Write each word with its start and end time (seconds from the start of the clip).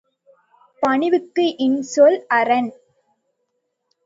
பணிவுக்கு 0.83 1.45
இன்சொல் 1.59 2.17
அரண். 2.29 2.71